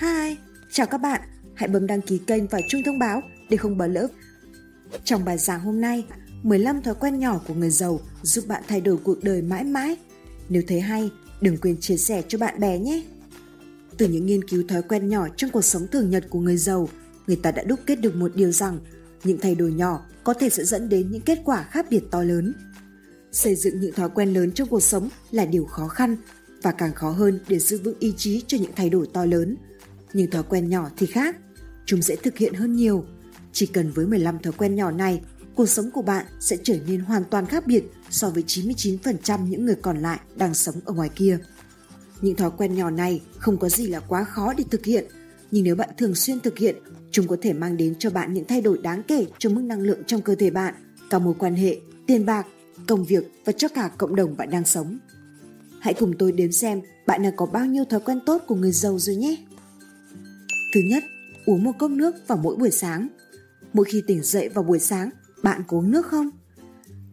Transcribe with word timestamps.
Hi, 0.00 0.36
chào 0.70 0.86
các 0.86 0.98
bạn. 0.98 1.20
Hãy 1.54 1.68
bấm 1.68 1.86
đăng 1.86 2.00
ký 2.00 2.18
kênh 2.18 2.46
và 2.46 2.60
chuông 2.68 2.82
thông 2.82 2.98
báo 2.98 3.22
để 3.50 3.56
không 3.56 3.78
bỏ 3.78 3.86
lỡ. 3.86 4.08
Trong 5.04 5.24
bài 5.24 5.38
giảng 5.38 5.60
hôm 5.60 5.80
nay, 5.80 6.04
15 6.42 6.82
thói 6.82 6.94
quen 6.94 7.18
nhỏ 7.18 7.40
của 7.48 7.54
người 7.54 7.70
giàu 7.70 8.00
giúp 8.22 8.44
bạn 8.48 8.62
thay 8.68 8.80
đổi 8.80 8.96
cuộc 8.96 9.24
đời 9.24 9.42
mãi 9.42 9.64
mãi. 9.64 9.96
Nếu 10.48 10.62
thấy 10.68 10.80
hay, 10.80 11.10
đừng 11.40 11.56
quên 11.56 11.76
chia 11.80 11.96
sẻ 11.96 12.22
cho 12.28 12.38
bạn 12.38 12.60
bè 12.60 12.78
nhé. 12.78 13.02
Từ 13.98 14.08
những 14.08 14.26
nghiên 14.26 14.48
cứu 14.48 14.62
thói 14.68 14.82
quen 14.82 15.08
nhỏ 15.08 15.26
trong 15.36 15.50
cuộc 15.50 15.64
sống 15.64 15.86
thường 15.86 16.10
nhật 16.10 16.24
của 16.30 16.40
người 16.40 16.56
giàu, 16.56 16.88
người 17.26 17.36
ta 17.36 17.50
đã 17.50 17.62
đúc 17.62 17.80
kết 17.86 17.96
được 17.96 18.16
một 18.16 18.32
điều 18.34 18.52
rằng 18.52 18.78
những 19.24 19.38
thay 19.38 19.54
đổi 19.54 19.72
nhỏ 19.72 20.06
có 20.24 20.34
thể 20.34 20.50
sẽ 20.50 20.64
dẫn 20.64 20.88
đến 20.88 21.10
những 21.10 21.22
kết 21.22 21.38
quả 21.44 21.62
khác 21.62 21.86
biệt 21.90 22.02
to 22.10 22.22
lớn. 22.22 22.54
Xây 23.32 23.54
dựng 23.54 23.80
những 23.80 23.92
thói 23.92 24.08
quen 24.10 24.34
lớn 24.34 24.52
trong 24.52 24.68
cuộc 24.68 24.82
sống 24.82 25.08
là 25.30 25.44
điều 25.44 25.64
khó 25.64 25.88
khăn 25.88 26.16
và 26.62 26.72
càng 26.72 26.94
khó 26.94 27.10
hơn 27.10 27.40
để 27.48 27.58
giữ 27.58 27.78
vững 27.78 27.98
ý 27.98 28.14
chí 28.16 28.44
cho 28.46 28.58
những 28.58 28.72
thay 28.76 28.90
đổi 28.90 29.06
to 29.12 29.24
lớn. 29.24 29.56
Nhưng 30.14 30.30
thói 30.30 30.42
quen 30.42 30.68
nhỏ 30.68 30.90
thì 30.96 31.06
khác, 31.06 31.36
chúng 31.86 32.02
sẽ 32.02 32.16
thực 32.16 32.38
hiện 32.38 32.54
hơn 32.54 32.76
nhiều. 32.76 33.04
Chỉ 33.52 33.66
cần 33.66 33.92
với 33.92 34.06
15 34.06 34.38
thói 34.38 34.52
quen 34.52 34.74
nhỏ 34.74 34.90
này, 34.90 35.20
cuộc 35.54 35.66
sống 35.66 35.90
của 35.90 36.02
bạn 36.02 36.26
sẽ 36.40 36.56
trở 36.62 36.76
nên 36.86 37.00
hoàn 37.00 37.24
toàn 37.24 37.46
khác 37.46 37.66
biệt 37.66 37.84
so 38.10 38.30
với 38.30 38.42
99% 38.46 39.46
những 39.48 39.66
người 39.66 39.76
còn 39.82 39.98
lại 39.98 40.20
đang 40.36 40.54
sống 40.54 40.74
ở 40.84 40.94
ngoài 40.94 41.08
kia. 41.14 41.38
Những 42.20 42.36
thói 42.36 42.50
quen 42.56 42.74
nhỏ 42.74 42.90
này 42.90 43.20
không 43.38 43.58
có 43.58 43.68
gì 43.68 43.86
là 43.86 44.00
quá 44.00 44.24
khó 44.24 44.54
để 44.58 44.64
thực 44.70 44.84
hiện, 44.84 45.04
nhưng 45.50 45.64
nếu 45.64 45.76
bạn 45.76 45.88
thường 45.98 46.14
xuyên 46.14 46.40
thực 46.40 46.58
hiện, 46.58 46.76
chúng 47.10 47.26
có 47.26 47.36
thể 47.42 47.52
mang 47.52 47.76
đến 47.76 47.94
cho 47.98 48.10
bạn 48.10 48.34
những 48.34 48.44
thay 48.44 48.60
đổi 48.60 48.78
đáng 48.78 49.02
kể 49.02 49.26
cho 49.38 49.50
mức 49.50 49.62
năng 49.62 49.80
lượng 49.80 50.04
trong 50.06 50.22
cơ 50.22 50.34
thể 50.34 50.50
bạn, 50.50 50.74
cả 51.10 51.18
mối 51.18 51.34
quan 51.38 51.54
hệ, 51.54 51.76
tiền 52.06 52.26
bạc, 52.26 52.46
công 52.86 53.04
việc 53.04 53.24
và 53.44 53.52
cho 53.52 53.68
cả 53.68 53.90
cộng 53.98 54.16
đồng 54.16 54.36
bạn 54.36 54.50
đang 54.50 54.64
sống. 54.64 54.98
Hãy 55.80 55.94
cùng 55.94 56.12
tôi 56.18 56.32
đếm 56.32 56.52
xem 56.52 56.80
bạn 57.06 57.22
đã 57.22 57.30
có 57.36 57.46
bao 57.46 57.66
nhiêu 57.66 57.84
thói 57.84 58.00
quen 58.00 58.20
tốt 58.26 58.42
của 58.46 58.54
người 58.54 58.72
giàu 58.72 58.98
rồi 58.98 59.16
nhé. 59.16 59.43
Thứ 60.74 60.80
nhất, 60.80 61.04
uống 61.46 61.64
một 61.64 61.72
cốc 61.78 61.90
nước 61.90 62.14
vào 62.28 62.38
mỗi 62.38 62.56
buổi 62.56 62.70
sáng. 62.70 63.08
Mỗi 63.72 63.84
khi 63.84 64.02
tỉnh 64.06 64.22
dậy 64.22 64.48
vào 64.48 64.64
buổi 64.64 64.78
sáng, 64.78 65.10
bạn 65.42 65.62
có 65.68 65.76
uống 65.76 65.90
nước 65.90 66.06
không? 66.06 66.30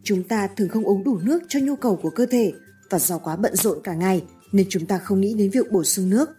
Chúng 0.03 0.23
ta 0.23 0.47
thường 0.47 0.69
không 0.69 0.83
uống 0.83 1.03
đủ 1.03 1.17
nước 1.17 1.43
cho 1.47 1.59
nhu 1.59 1.75
cầu 1.75 1.95
của 1.95 2.09
cơ 2.09 2.25
thể 2.25 2.53
và 2.89 2.99
do 2.99 3.17
quá 3.17 3.35
bận 3.35 3.55
rộn 3.55 3.79
cả 3.83 3.93
ngày 3.93 4.23
nên 4.51 4.67
chúng 4.69 4.85
ta 4.85 4.97
không 4.97 5.21
nghĩ 5.21 5.33
đến 5.33 5.49
việc 5.49 5.71
bổ 5.71 5.83
sung 5.83 6.09
nước. 6.09 6.29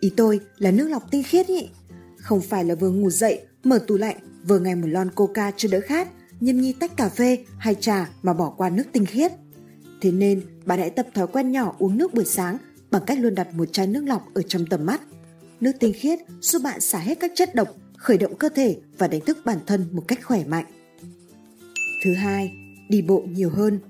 Ý 0.00 0.12
tôi 0.16 0.40
là 0.58 0.70
nước 0.70 0.88
lọc 0.88 1.10
tinh 1.10 1.22
khiết 1.22 1.50
nhỉ? 1.50 1.68
Không 2.18 2.40
phải 2.40 2.64
là 2.64 2.74
vừa 2.74 2.90
ngủ 2.90 3.10
dậy, 3.10 3.40
mở 3.64 3.78
tủ 3.86 3.96
lạnh, 3.96 4.16
vừa 4.48 4.58
ngày 4.58 4.74
một 4.74 4.88
lon 4.88 5.10
coca 5.10 5.50
cho 5.56 5.68
đỡ 5.72 5.80
khát, 5.84 6.08
nhâm 6.40 6.60
nhi 6.60 6.72
tách 6.72 6.96
cà 6.96 7.08
phê 7.08 7.44
hay 7.58 7.74
trà 7.74 8.10
mà 8.22 8.32
bỏ 8.32 8.50
qua 8.50 8.70
nước 8.70 8.84
tinh 8.92 9.06
khiết. 9.06 9.32
Thế 10.00 10.12
nên, 10.12 10.42
bạn 10.66 10.78
hãy 10.78 10.90
tập 10.90 11.06
thói 11.14 11.26
quen 11.26 11.52
nhỏ 11.52 11.76
uống 11.78 11.98
nước 11.98 12.14
buổi 12.14 12.24
sáng 12.24 12.58
bằng 12.90 13.02
cách 13.06 13.18
luôn 13.20 13.34
đặt 13.34 13.54
một 13.54 13.72
chai 13.72 13.86
nước 13.86 14.04
lọc 14.04 14.34
ở 14.34 14.42
trong 14.42 14.66
tầm 14.66 14.86
mắt. 14.86 15.00
Nước 15.64 15.72
tinh 15.80 15.92
khiết 15.92 16.18
giúp 16.40 16.62
bạn 16.62 16.80
xả 16.80 16.98
hết 16.98 17.20
các 17.20 17.32
chất 17.34 17.54
độc, 17.54 17.68
khởi 17.96 18.18
động 18.18 18.36
cơ 18.36 18.48
thể 18.48 18.76
và 18.98 19.08
đánh 19.08 19.20
thức 19.20 19.38
bản 19.44 19.58
thân 19.66 19.86
một 19.92 20.02
cách 20.08 20.18
khỏe 20.22 20.44
mạnh. 20.44 20.64
Thứ 22.04 22.14
hai, 22.14 22.52
đi 22.88 23.02
bộ 23.02 23.22
nhiều 23.28 23.50
hơn. 23.50 23.80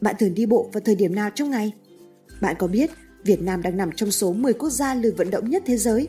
Bạn 0.00 0.14
thường 0.18 0.34
đi 0.34 0.46
bộ 0.46 0.70
vào 0.72 0.80
thời 0.80 0.94
điểm 0.94 1.14
nào 1.14 1.30
trong 1.34 1.50
ngày? 1.50 1.72
Bạn 2.40 2.56
có 2.58 2.66
biết 2.66 2.90
Việt 3.24 3.42
Nam 3.42 3.62
đang 3.62 3.76
nằm 3.76 3.90
trong 3.96 4.10
số 4.10 4.32
10 4.32 4.52
quốc 4.52 4.70
gia 4.70 4.94
lười 4.94 5.12
vận 5.12 5.30
động 5.30 5.50
nhất 5.50 5.62
thế 5.66 5.76
giới? 5.76 6.08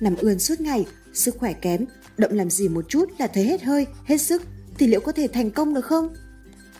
Nằm 0.00 0.16
ươn 0.16 0.38
suốt 0.38 0.60
ngày, 0.60 0.86
sức 1.12 1.36
khỏe 1.38 1.52
kém, 1.52 1.84
động 2.18 2.32
làm 2.32 2.50
gì 2.50 2.68
một 2.68 2.84
chút 2.88 3.08
là 3.18 3.26
thấy 3.26 3.44
hết 3.44 3.62
hơi, 3.62 3.86
hết 4.04 4.18
sức 4.18 4.42
thì 4.78 4.86
liệu 4.86 5.00
có 5.00 5.12
thể 5.12 5.28
thành 5.28 5.50
công 5.50 5.74
được 5.74 5.84
không? 5.84 6.08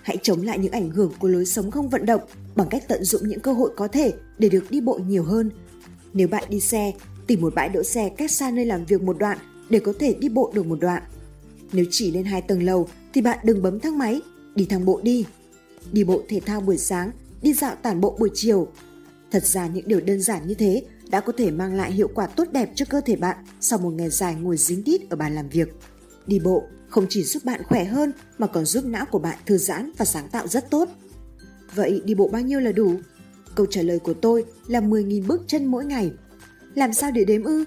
Hãy 0.02 0.16
chống 0.22 0.42
lại 0.42 0.58
những 0.58 0.72
ảnh 0.72 0.90
hưởng 0.90 1.12
của 1.18 1.28
lối 1.28 1.46
sống 1.46 1.70
không 1.70 1.88
vận 1.88 2.06
động 2.06 2.20
bằng 2.56 2.68
cách 2.70 2.84
tận 2.88 3.04
dụng 3.04 3.28
những 3.28 3.40
cơ 3.40 3.52
hội 3.52 3.70
có 3.76 3.88
thể 3.88 4.12
để 4.38 4.48
được 4.48 4.70
đi 4.70 4.80
bộ 4.80 5.00
nhiều 5.06 5.24
hơn. 5.24 5.50
Nếu 6.12 6.28
bạn 6.28 6.44
đi 6.48 6.60
xe, 6.60 6.92
tìm 7.32 7.40
một 7.40 7.54
bãi 7.54 7.68
đỗ 7.68 7.82
xe 7.82 8.08
cách 8.08 8.30
xa 8.30 8.50
nơi 8.50 8.64
làm 8.64 8.84
việc 8.84 9.02
một 9.02 9.18
đoạn 9.18 9.38
để 9.70 9.78
có 9.78 9.92
thể 9.98 10.14
đi 10.14 10.28
bộ 10.28 10.52
được 10.54 10.66
một 10.66 10.80
đoạn. 10.80 11.02
Nếu 11.72 11.84
chỉ 11.90 12.10
lên 12.10 12.24
hai 12.24 12.42
tầng 12.42 12.62
lầu 12.62 12.88
thì 13.14 13.20
bạn 13.20 13.38
đừng 13.44 13.62
bấm 13.62 13.80
thang 13.80 13.98
máy, 13.98 14.20
đi 14.54 14.66
thang 14.66 14.84
bộ 14.84 15.00
đi. 15.02 15.26
Đi 15.92 16.04
bộ 16.04 16.22
thể 16.28 16.40
thao 16.40 16.60
buổi 16.60 16.78
sáng, 16.78 17.10
đi 17.42 17.52
dạo 17.52 17.74
tản 17.74 18.00
bộ 18.00 18.16
buổi 18.18 18.30
chiều. 18.34 18.68
Thật 19.30 19.46
ra 19.46 19.66
những 19.66 19.88
điều 19.88 20.00
đơn 20.00 20.20
giản 20.20 20.46
như 20.46 20.54
thế 20.54 20.82
đã 21.10 21.20
có 21.20 21.32
thể 21.38 21.50
mang 21.50 21.74
lại 21.74 21.92
hiệu 21.92 22.08
quả 22.14 22.26
tốt 22.26 22.44
đẹp 22.52 22.70
cho 22.74 22.84
cơ 22.90 23.00
thể 23.00 23.16
bạn 23.16 23.36
sau 23.60 23.78
một 23.78 23.90
ngày 23.90 24.10
dài 24.10 24.34
ngồi 24.34 24.56
dính 24.56 24.84
đít 24.84 25.10
ở 25.10 25.16
bàn 25.16 25.34
làm 25.34 25.48
việc. 25.48 25.68
Đi 26.26 26.38
bộ 26.38 26.64
không 26.88 27.06
chỉ 27.08 27.22
giúp 27.22 27.44
bạn 27.44 27.62
khỏe 27.64 27.84
hơn 27.84 28.12
mà 28.38 28.46
còn 28.46 28.64
giúp 28.64 28.84
não 28.84 29.04
của 29.06 29.18
bạn 29.18 29.38
thư 29.46 29.58
giãn 29.58 29.92
và 29.98 30.04
sáng 30.04 30.28
tạo 30.28 30.48
rất 30.48 30.70
tốt. 30.70 30.88
Vậy 31.74 32.02
đi 32.04 32.14
bộ 32.14 32.28
bao 32.28 32.42
nhiêu 32.42 32.60
là 32.60 32.72
đủ? 32.72 32.94
Câu 33.54 33.66
trả 33.66 33.82
lời 33.82 33.98
của 33.98 34.14
tôi 34.14 34.44
là 34.66 34.80
10.000 34.80 35.26
bước 35.26 35.42
chân 35.46 35.66
mỗi 35.66 35.84
ngày. 35.84 36.12
Làm 36.74 36.92
sao 36.92 37.10
để 37.10 37.24
đếm 37.24 37.44
ư? 37.44 37.64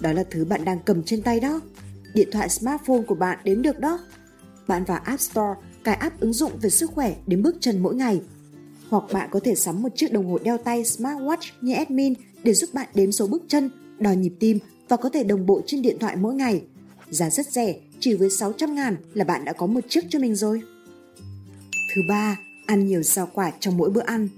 Đó 0.00 0.12
là 0.12 0.24
thứ 0.30 0.44
bạn 0.44 0.64
đang 0.64 0.78
cầm 0.84 1.02
trên 1.02 1.22
tay 1.22 1.40
đó. 1.40 1.60
Điện 2.14 2.28
thoại 2.32 2.48
smartphone 2.48 3.02
của 3.02 3.14
bạn 3.14 3.38
đếm 3.44 3.62
được 3.62 3.78
đó. 3.78 3.98
Bạn 4.66 4.84
vào 4.84 5.00
App 5.04 5.20
Store 5.20 5.54
cài 5.84 5.94
app 5.94 6.20
ứng 6.20 6.32
dụng 6.32 6.52
về 6.60 6.70
sức 6.70 6.90
khỏe 6.90 7.16
đến 7.26 7.42
bước 7.42 7.56
chân 7.60 7.82
mỗi 7.82 7.94
ngày. 7.94 8.20
Hoặc 8.88 9.04
bạn 9.12 9.28
có 9.32 9.40
thể 9.44 9.54
sắm 9.54 9.82
một 9.82 9.88
chiếc 9.96 10.12
đồng 10.12 10.26
hồ 10.26 10.38
đeo 10.44 10.58
tay 10.58 10.82
smartwatch 10.82 11.50
như 11.60 11.74
admin 11.74 12.14
để 12.42 12.54
giúp 12.54 12.70
bạn 12.72 12.88
đếm 12.94 13.12
số 13.12 13.26
bước 13.26 13.42
chân, 13.48 13.70
đo 13.98 14.12
nhịp 14.12 14.32
tim 14.40 14.58
và 14.88 14.96
có 14.96 15.08
thể 15.08 15.24
đồng 15.24 15.46
bộ 15.46 15.60
trên 15.66 15.82
điện 15.82 15.96
thoại 16.00 16.16
mỗi 16.16 16.34
ngày. 16.34 16.62
Giá 17.10 17.30
rất 17.30 17.46
rẻ 17.46 17.74
chỉ 18.00 18.14
với 18.14 18.30
600 18.30 18.74
ngàn 18.74 18.96
là 19.14 19.24
bạn 19.24 19.44
đã 19.44 19.52
có 19.52 19.66
một 19.66 19.80
chiếc 19.88 20.04
cho 20.08 20.18
mình 20.18 20.34
rồi. 20.34 20.62
Thứ 21.94 22.02
ba, 22.08 22.38
ăn 22.66 22.86
nhiều 22.86 23.02
rau 23.02 23.28
quả 23.34 23.52
trong 23.60 23.76
mỗi 23.76 23.90
bữa 23.90 24.02
ăn. 24.02 24.28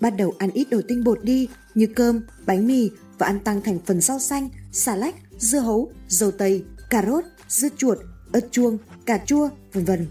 Bắt 0.00 0.10
đầu 0.10 0.34
ăn 0.38 0.50
ít 0.50 0.70
đồ 0.70 0.80
tinh 0.88 1.04
bột 1.04 1.24
đi 1.24 1.48
như 1.74 1.86
cơm, 1.86 2.20
bánh 2.46 2.66
mì 2.66 2.90
và 3.18 3.26
ăn 3.26 3.40
tăng 3.40 3.62
thành 3.62 3.78
phần 3.86 4.00
rau 4.00 4.18
xanh, 4.18 4.48
xà 4.72 4.96
lách, 4.96 5.14
dưa 5.38 5.58
hấu, 5.58 5.92
dầu 6.08 6.30
tây, 6.30 6.64
cà 6.90 7.04
rốt, 7.06 7.24
dưa 7.48 7.68
chuột, 7.76 7.98
ớt 8.32 8.48
chuông, 8.50 8.78
cà 9.06 9.18
chua, 9.26 9.48
vân 9.72 9.84
vân. 9.84 10.06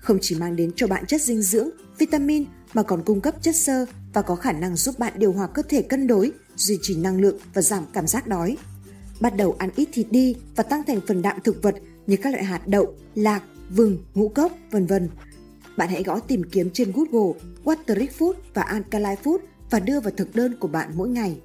Không 0.00 0.18
chỉ 0.20 0.34
mang 0.34 0.56
đến 0.56 0.72
cho 0.76 0.86
bạn 0.86 1.06
chất 1.06 1.22
dinh 1.22 1.42
dưỡng, 1.42 1.70
vitamin 1.98 2.44
mà 2.74 2.82
còn 2.82 3.02
cung 3.04 3.20
cấp 3.20 3.34
chất 3.42 3.56
xơ 3.56 3.86
và 4.12 4.22
có 4.22 4.34
khả 4.34 4.52
năng 4.52 4.76
giúp 4.76 4.98
bạn 4.98 5.12
điều 5.16 5.32
hòa 5.32 5.46
cơ 5.46 5.62
thể 5.68 5.82
cân 5.82 6.06
đối, 6.06 6.32
duy 6.56 6.78
trì 6.82 6.96
năng 6.96 7.20
lượng 7.20 7.38
và 7.54 7.62
giảm 7.62 7.84
cảm 7.92 8.06
giác 8.06 8.26
đói. 8.26 8.56
Bắt 9.20 9.36
đầu 9.36 9.56
ăn 9.58 9.70
ít 9.76 9.88
thịt 9.92 10.06
đi 10.10 10.36
và 10.56 10.62
tăng 10.62 10.82
thành 10.86 11.00
phần 11.08 11.22
đạm 11.22 11.38
thực 11.44 11.62
vật 11.62 11.74
như 12.06 12.16
các 12.16 12.30
loại 12.32 12.44
hạt 12.44 12.68
đậu, 12.68 12.94
lạc, 13.14 13.42
vừng, 13.70 13.98
ngũ 14.14 14.28
cốc, 14.28 14.52
vân 14.70 14.86
vân. 14.86 15.08
Bạn 15.76 15.88
hãy 15.88 16.02
gõ 16.02 16.20
tìm 16.20 16.42
kiếm 16.52 16.70
trên 16.72 16.92
Google 16.92 17.40
Wateric 17.64 18.08
Food 18.18 18.32
và 18.54 18.62
Alkaline 18.62 19.16
Food 19.24 19.38
và 19.70 19.80
đưa 19.80 20.00
vào 20.00 20.12
thực 20.16 20.34
đơn 20.34 20.56
của 20.60 20.68
bạn 20.68 20.90
mỗi 20.94 21.08
ngày. 21.08 21.40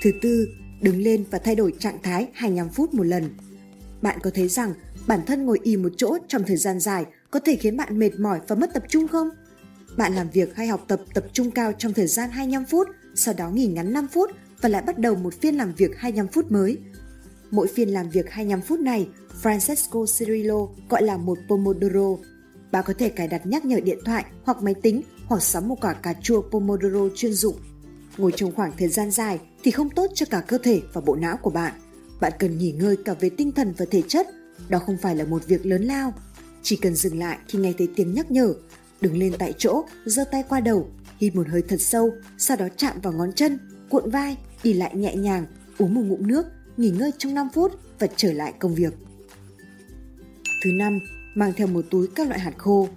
Thứ 0.00 0.10
tư, 0.22 0.48
đứng 0.80 1.02
lên 1.02 1.24
và 1.30 1.38
thay 1.38 1.54
đổi 1.54 1.74
trạng 1.78 2.02
thái 2.02 2.28
25 2.34 2.68
phút 2.68 2.94
một 2.94 3.02
lần. 3.02 3.30
Bạn 4.02 4.18
có 4.22 4.30
thấy 4.34 4.48
rằng 4.48 4.74
bản 5.06 5.20
thân 5.26 5.46
ngồi 5.46 5.58
y 5.62 5.76
một 5.76 5.92
chỗ 5.96 6.18
trong 6.28 6.42
thời 6.46 6.56
gian 6.56 6.80
dài 6.80 7.04
có 7.30 7.40
thể 7.40 7.56
khiến 7.56 7.76
bạn 7.76 7.98
mệt 7.98 8.20
mỏi 8.20 8.40
và 8.48 8.56
mất 8.56 8.70
tập 8.74 8.82
trung 8.88 9.08
không? 9.08 9.28
Bạn 9.96 10.14
làm 10.14 10.30
việc 10.30 10.56
hay 10.56 10.66
học 10.66 10.84
tập 10.88 11.00
tập 11.14 11.24
trung 11.32 11.50
cao 11.50 11.72
trong 11.78 11.92
thời 11.92 12.06
gian 12.06 12.30
25 12.30 12.64
phút, 12.64 12.88
sau 13.14 13.34
đó 13.34 13.50
nghỉ 13.50 13.66
ngắn 13.66 13.92
5 13.92 14.06
phút 14.12 14.30
và 14.60 14.68
lại 14.68 14.82
bắt 14.82 14.98
đầu 14.98 15.14
một 15.14 15.34
phiên 15.40 15.56
làm 15.56 15.74
việc 15.74 15.90
25 15.96 16.28
phút 16.28 16.52
mới– 16.52 16.78
Mỗi 17.50 17.68
phiên 17.68 17.88
làm 17.88 18.10
việc 18.10 18.30
25 18.30 18.60
phút 18.60 18.80
này, 18.80 19.08
Francesco 19.42 20.06
Cirillo 20.18 20.66
gọi 20.88 21.02
là 21.02 21.16
một 21.16 21.38
Pomodoro. 21.48 22.24
Bạn 22.72 22.84
có 22.86 22.94
thể 22.98 23.08
cài 23.08 23.28
đặt 23.28 23.46
nhắc 23.46 23.64
nhở 23.64 23.80
điện 23.80 23.98
thoại 24.04 24.24
hoặc 24.44 24.62
máy 24.62 24.74
tính 24.74 25.02
hoặc 25.26 25.42
sắm 25.42 25.68
một 25.68 25.76
quả 25.80 25.92
cà 25.92 26.14
chua 26.22 26.42
Pomodoro 26.42 27.08
chuyên 27.14 27.32
dụng. 27.32 27.56
Ngồi 28.18 28.32
trong 28.36 28.52
khoảng 28.52 28.72
thời 28.78 28.88
gian 28.88 29.10
dài 29.10 29.40
thì 29.62 29.70
không 29.70 29.90
tốt 29.90 30.10
cho 30.14 30.26
cả 30.30 30.40
cơ 30.40 30.58
thể 30.58 30.82
và 30.92 31.00
bộ 31.00 31.16
não 31.16 31.36
của 31.36 31.50
bạn. 31.50 31.72
Bạn 32.20 32.32
cần 32.38 32.58
nghỉ 32.58 32.72
ngơi 32.72 32.96
cả 33.04 33.14
về 33.20 33.30
tinh 33.30 33.52
thần 33.52 33.74
và 33.76 33.86
thể 33.90 34.02
chất. 34.08 34.26
Đó 34.68 34.78
không 34.78 34.96
phải 35.02 35.16
là 35.16 35.24
một 35.24 35.46
việc 35.46 35.66
lớn 35.66 35.82
lao. 35.82 36.14
Chỉ 36.62 36.76
cần 36.76 36.94
dừng 36.94 37.18
lại 37.18 37.38
khi 37.48 37.58
nghe 37.58 37.72
thấy 37.78 37.88
tiếng 37.96 38.14
nhắc 38.14 38.30
nhở, 38.30 38.54
đứng 39.00 39.18
lên 39.18 39.32
tại 39.38 39.54
chỗ, 39.58 39.84
giơ 40.04 40.24
tay 40.24 40.44
qua 40.48 40.60
đầu, 40.60 40.90
hít 41.18 41.36
một 41.36 41.48
hơi 41.48 41.62
thật 41.68 41.80
sâu, 41.80 42.12
sau 42.38 42.56
đó 42.56 42.68
chạm 42.76 43.00
vào 43.00 43.12
ngón 43.12 43.32
chân, 43.32 43.58
cuộn 43.90 44.10
vai, 44.10 44.36
đi 44.62 44.72
lại 44.72 44.96
nhẹ 44.96 45.16
nhàng, 45.16 45.46
uống 45.78 45.94
một 45.94 46.02
ngụm 46.02 46.26
nước 46.26 46.46
nghỉ 46.76 46.90
ngơi 46.90 47.10
trong 47.18 47.34
5 47.34 47.48
phút 47.52 47.80
và 47.98 48.06
trở 48.16 48.32
lại 48.32 48.54
công 48.58 48.74
việc. 48.74 48.94
Thứ 50.64 50.70
năm, 50.72 50.98
mang 51.34 51.52
theo 51.56 51.66
một 51.66 51.84
túi 51.90 52.06
các 52.14 52.28
loại 52.28 52.40
hạt 52.40 52.54
khô. 52.58 52.88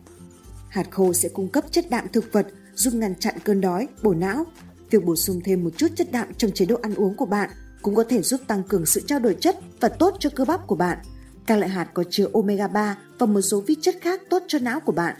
Hạt 0.69 0.87
khô 0.91 1.13
sẽ 1.13 1.29
cung 1.29 1.47
cấp 1.47 1.65
chất 1.71 1.85
đạm 1.89 2.07
thực 2.13 2.31
vật 2.31 2.47
giúp 2.75 2.93
ngăn 2.93 3.15
chặn 3.15 3.35
cơn 3.43 3.61
đói, 3.61 3.87
bổ 4.03 4.13
não. 4.13 4.45
Việc 4.89 5.05
bổ 5.05 5.15
sung 5.15 5.41
thêm 5.45 5.63
một 5.63 5.69
chút 5.77 5.87
chất 5.95 6.11
đạm 6.11 6.33
trong 6.37 6.51
chế 6.51 6.65
độ 6.65 6.75
ăn 6.81 6.95
uống 6.95 7.15
của 7.15 7.25
bạn 7.25 7.49
cũng 7.81 7.95
có 7.95 8.03
thể 8.03 8.21
giúp 8.21 8.41
tăng 8.47 8.63
cường 8.63 8.85
sự 8.85 9.01
trao 9.07 9.19
đổi 9.19 9.35
chất 9.39 9.59
và 9.79 9.89
tốt 9.89 10.15
cho 10.19 10.29
cơ 10.35 10.45
bắp 10.45 10.67
của 10.67 10.75
bạn. 10.75 10.97
Các 11.45 11.55
loại 11.55 11.69
hạt 11.69 11.89
có 11.93 12.03
chứa 12.09 12.27
omega 12.33 12.67
3 12.67 12.97
và 13.19 13.25
một 13.25 13.41
số 13.41 13.61
vi 13.61 13.75
chất 13.81 13.95
khác 14.01 14.21
tốt 14.29 14.43
cho 14.47 14.59
não 14.59 14.79
của 14.79 14.91
bạn. 14.91 15.15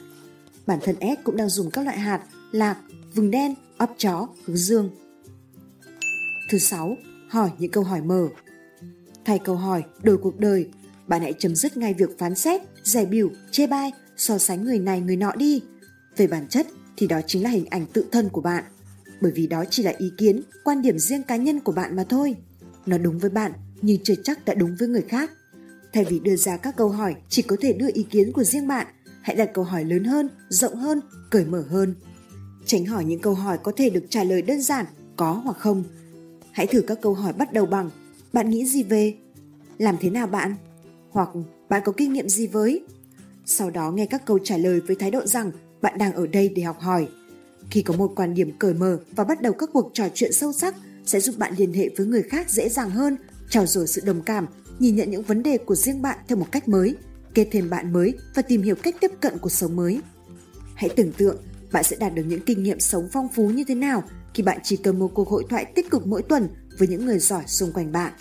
Bản 0.66 0.80
thân 0.82 0.96
S 1.00 1.24
cũng 1.24 1.38
đang 1.38 1.50
dùng 1.50 1.72
các 1.72 1.86
loại 1.86 2.00
hạt 2.00 2.22
lạc, 2.52 2.78
vừng 3.14 3.32
đen, 3.32 3.56
óc 3.78 3.96
chó, 3.98 4.28
hướng 4.46 4.58
dương. 4.58 4.90
Thứ 6.52 6.58
sáu, 6.58 6.98
hỏi 7.30 7.52
những 7.58 7.72
câu 7.72 7.84
hỏi 7.84 8.02
mở. 8.02 8.28
Thay 9.26 9.40
câu 9.40 9.56
hỏi, 9.56 9.84
đổi 10.02 10.18
cuộc 10.18 10.40
đời, 10.40 10.70
bạn 11.08 11.22
hãy 11.22 11.34
chấm 11.40 11.56
dứt 11.56 11.78
ngay 11.78 11.94
việc 11.94 12.20
phán 12.20 12.36
xét, 12.36 12.62
giải 12.84 13.06
biểu, 13.06 13.30
chê 13.52 13.68
bai, 13.68 13.92
so 14.18 14.38
sánh 14.38 14.64
người 14.64 14.80
này 14.80 15.02
người 15.02 15.16
nọ 15.16 15.32
đi. 15.36 15.62
Về 16.18 16.28
bản 16.28 16.48
chất 16.48 16.68
thì 16.98 17.08
đó 17.08 17.22
chính 17.28 17.44
là 17.44 17.50
hình 17.50 17.66
ảnh 17.70 17.86
tự 17.94 18.06
thân 18.12 18.30
của 18.30 18.42
bạn, 18.42 18.64
bởi 19.24 19.32
vì 19.32 19.48
đó 19.48 19.64
chỉ 19.70 19.84
là 19.84 19.94
ý 19.98 20.12
kiến, 20.18 20.42
quan 20.64 20.82
điểm 20.82 21.00
riêng 21.00 21.24
cá 21.24 21.36
nhân 21.36 21.60
của 21.60 21.72
bạn 21.72 21.96
mà 21.96 22.04
thôi. 22.10 22.36
nó 22.86 22.98
đúng 22.98 23.20
với 23.20 23.30
bạn 23.30 23.52
nhưng 23.82 24.04
chưa 24.04 24.16
chắc 24.24 24.46
đã 24.46 24.54
đúng 24.54 24.76
với 24.80 24.88
người 24.88 25.02
khác. 25.02 25.32
Thay 25.94 26.06
vì 26.10 26.20
đưa 26.20 26.36
ra 26.36 26.58
các 26.58 26.76
câu 26.78 26.90
hỏi 26.90 27.16
chỉ 27.30 27.42
có 27.42 27.56
thể 27.62 27.74
đưa 27.74 27.90
ý 27.94 28.04
kiến 28.04 28.32
của 28.32 28.44
riêng 28.44 28.68
bạn, 28.68 28.88
hãy 29.22 29.36
đặt 29.36 29.50
câu 29.54 29.64
hỏi 29.64 29.84
lớn 29.84 30.04
hơn, 30.04 30.30
rộng 30.50 30.76
hơn, 30.76 31.02
cởi 31.30 31.46
mở 31.46 31.64
hơn. 31.70 31.96
Tránh 32.66 32.86
hỏi 32.86 33.06
những 33.06 33.20
câu 33.20 33.34
hỏi 33.34 33.58
có 33.64 33.72
thể 33.76 33.90
được 33.90 34.06
trả 34.10 34.24
lời 34.24 34.42
đơn 34.42 34.62
giản, 34.62 34.86
có 35.16 35.32
hoặc 35.34 35.58
không. 35.58 35.84
Hãy 36.52 36.68
thử 36.68 36.82
các 36.82 37.02
câu 37.02 37.14
hỏi 37.14 37.34
bắt 37.34 37.54
đầu 37.54 37.66
bằng 37.66 37.90
Bạn 38.34 38.50
nghĩ 38.50 38.66
gì 38.66 38.84
về? 38.84 39.14
Làm 39.78 39.96
thế 40.00 40.10
nào 40.10 40.28
bạn? 40.28 40.56
Hoặc 41.10 41.30
bạn 41.70 41.82
có 41.86 41.92
kinh 41.92 42.14
nghiệm 42.14 42.30
gì 42.30 42.48
với? 42.48 42.86
Sau 43.46 43.70
đó 43.70 43.92
nghe 43.92 44.06
các 44.06 44.26
câu 44.26 44.40
trả 44.40 44.58
lời 44.58 44.80
với 44.80 44.96
thái 44.96 45.12
độ 45.12 45.26
rằng 45.26 45.52
bạn 45.82 45.98
đang 45.98 46.14
ở 46.14 46.28
đây 46.28 46.50
để 46.50 46.64
học 46.64 46.80
hỏi. 46.80 47.08
Khi 47.74 47.82
có 47.82 47.94
một 47.94 48.12
quan 48.16 48.34
điểm 48.34 48.52
cởi 48.60 48.74
mở 48.74 49.00
và 49.16 49.24
bắt 49.24 49.42
đầu 49.42 49.54
các 49.54 49.70
cuộc 49.74 49.92
trò 49.94 50.08
chuyện 50.14 50.34
sâu 50.34 50.54
sắc 50.54 50.76
sẽ 51.06 51.20
giúp 51.20 51.38
bạn 51.38 51.54
liên 51.58 51.74
hệ 51.74 51.90
với 51.98 52.06
người 52.06 52.24
khác 52.24 52.50
dễ 52.50 52.70
dàng 52.70 52.90
hơn, 52.90 53.18
trao 53.50 53.66
dồi 53.66 53.88
sự 53.88 54.02
đồng 54.06 54.22
cảm, 54.22 54.48
nhìn 54.80 54.96
nhận 54.96 55.12
những 55.12 55.24
vấn 55.24 55.44
đề 55.44 55.58
của 55.58 55.76
riêng 55.76 56.02
bạn 56.02 56.18
theo 56.28 56.38
một 56.38 56.46
cách 56.52 56.68
mới, 56.68 56.96
kết 57.34 57.48
thêm 57.52 57.70
bạn 57.70 57.94
mới 57.94 58.14
và 58.36 58.42
tìm 58.42 58.62
hiểu 58.62 58.76
cách 58.76 58.96
tiếp 59.02 59.12
cận 59.22 59.38
cuộc 59.42 59.50
sống 59.50 59.76
mới. 59.76 60.02
Hãy 60.76 60.90
tưởng 60.96 61.12
tượng 61.12 61.38
bạn 61.72 61.84
sẽ 61.84 61.96
đạt 62.00 62.16
được 62.16 62.24
những 62.24 62.42
kinh 62.46 62.64
nghiệm 62.64 62.80
sống 62.80 63.08
phong 63.12 63.28
phú 63.36 63.50
như 63.50 63.64
thế 63.64 63.76
nào 63.76 64.04
khi 64.34 64.44
bạn 64.44 64.60
chỉ 64.64 64.78
cần 64.78 65.00
một 65.00 65.12
cuộc 65.14 65.30
hội 65.30 65.46
thoại 65.50 65.66
tích 65.66 65.90
cực 65.90 66.08
mỗi 66.08 66.24
tuần 66.24 66.48
với 66.80 66.88
những 66.88 67.06
người 67.06 67.20
giỏi 67.20 67.44
xung 67.48 67.72
quanh 67.72 67.92
bạn. 67.92 68.14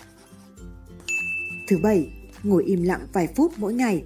Thứ 1.67 1.77
bảy, 1.83 2.13
ngồi 2.43 2.63
im 2.63 2.83
lặng 2.83 3.07
vài 3.13 3.27
phút 3.35 3.51
mỗi 3.57 3.73
ngày. 3.73 4.03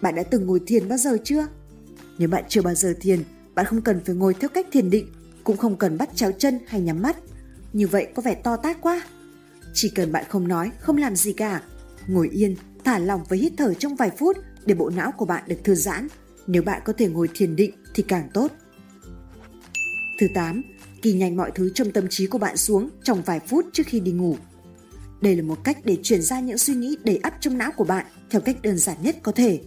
Bạn 0.00 0.14
đã 0.14 0.22
từng 0.22 0.46
ngồi 0.46 0.60
thiền 0.66 0.88
bao 0.88 0.98
giờ 0.98 1.18
chưa? 1.24 1.46
Nếu 2.18 2.28
bạn 2.28 2.44
chưa 2.48 2.62
bao 2.62 2.74
giờ 2.74 2.94
thiền, 3.00 3.22
bạn 3.56 3.66
không 3.66 3.82
cần 3.82 4.00
phải 4.04 4.14
ngồi 4.14 4.34
theo 4.34 4.48
cách 4.48 4.66
thiền 4.72 4.90
định, 4.90 5.12
cũng 5.44 5.56
không 5.56 5.76
cần 5.76 5.98
bắt 5.98 6.08
chéo 6.14 6.32
chân 6.32 6.58
hay 6.66 6.80
nhắm 6.80 7.02
mắt. 7.02 7.16
Như 7.72 7.86
vậy 7.86 8.06
có 8.14 8.22
vẻ 8.22 8.34
to 8.34 8.56
tát 8.56 8.80
quá. 8.80 9.02
Chỉ 9.74 9.88
cần 9.94 10.12
bạn 10.12 10.24
không 10.28 10.48
nói, 10.48 10.70
không 10.80 10.96
làm 10.96 11.16
gì 11.16 11.32
cả, 11.32 11.62
ngồi 12.06 12.28
yên, 12.32 12.56
thả 12.84 12.98
lỏng 12.98 13.24
và 13.28 13.36
hít 13.36 13.52
thở 13.56 13.74
trong 13.74 13.96
vài 13.96 14.10
phút 14.18 14.36
để 14.66 14.74
bộ 14.74 14.90
não 14.90 15.12
của 15.12 15.24
bạn 15.24 15.44
được 15.46 15.56
thư 15.64 15.74
giãn. 15.74 16.08
Nếu 16.46 16.62
bạn 16.62 16.82
có 16.84 16.92
thể 16.92 17.08
ngồi 17.08 17.28
thiền 17.34 17.56
định 17.56 17.70
thì 17.94 18.02
càng 18.02 18.28
tốt. 18.34 18.52
Thứ 20.20 20.26
8. 20.34 20.62
kỳ 21.02 21.12
nhanh 21.12 21.36
mọi 21.36 21.50
thứ 21.54 21.70
trong 21.74 21.92
tâm 21.92 22.06
trí 22.10 22.26
của 22.26 22.38
bạn 22.38 22.56
xuống 22.56 22.90
trong 23.04 23.22
vài 23.22 23.40
phút 23.40 23.66
trước 23.72 23.86
khi 23.86 24.00
đi 24.00 24.12
ngủ. 24.12 24.36
Đây 25.20 25.36
là 25.36 25.42
một 25.42 25.64
cách 25.64 25.78
để 25.84 25.96
chuyển 26.02 26.22
ra 26.22 26.40
những 26.40 26.58
suy 26.58 26.74
nghĩ 26.74 26.96
đầy 27.04 27.16
ắp 27.16 27.34
trong 27.40 27.58
não 27.58 27.70
của 27.76 27.84
bạn 27.84 28.06
theo 28.30 28.40
cách 28.40 28.56
đơn 28.62 28.78
giản 28.78 28.96
nhất 29.02 29.16
có 29.22 29.32
thể. 29.32 29.60